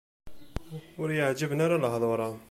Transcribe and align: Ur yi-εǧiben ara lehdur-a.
Ur 1.01 1.09
yi-εǧiben 1.11 1.63
ara 1.65 1.81
lehdur-a. 1.83 2.29